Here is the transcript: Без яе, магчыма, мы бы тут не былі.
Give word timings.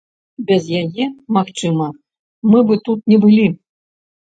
Без 0.47 0.63
яе, 0.81 1.05
магчыма, 1.39 1.87
мы 2.51 2.67
бы 2.69 2.83
тут 2.91 2.99
не 3.15 3.25
былі. 3.25 3.51